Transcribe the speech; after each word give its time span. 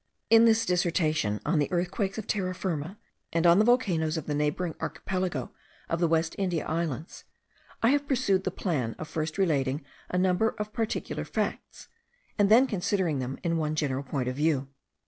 In 0.31 0.45
this 0.45 0.65
dissertation 0.65 1.39
on 1.45 1.59
the 1.59 1.71
earthquakes 1.71 2.17
of 2.17 2.25
Terra 2.25 2.55
Firma 2.55 2.97
and 3.31 3.45
on 3.45 3.59
the 3.59 3.65
volcanoes 3.65 4.17
of 4.17 4.25
the 4.25 4.33
neighbouring 4.33 4.73
archipelago 4.79 5.51
of 5.89 5.99
the 5.99 6.07
West 6.07 6.33
India 6.39 6.65
Islands, 6.65 7.23
I 7.83 7.89
have 7.89 8.07
pursued 8.07 8.43
the 8.43 8.49
plan 8.49 8.95
of 8.97 9.07
first 9.07 9.37
relating 9.37 9.85
a 10.09 10.17
number 10.17 10.55
of 10.57 10.73
particular 10.73 11.23
facts, 11.23 11.87
and 12.39 12.49
then 12.49 12.65
considering 12.65 13.19
them 13.19 13.37
in 13.43 13.57
one 13.57 13.75
general 13.75 14.01
point 14.01 14.27
of 14.27 14.35
view. 14.35 14.69